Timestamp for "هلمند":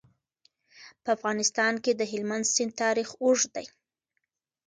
2.11-2.45